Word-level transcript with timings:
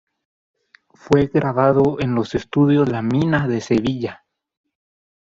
Fue 0.95 1.27
grabado 1.27 1.97
en 2.01 2.15
los 2.15 2.33
Estudios 2.33 2.89
La 2.89 3.03
Mina 3.03 3.47
de 3.47 3.61
Sevilla. 3.61 4.25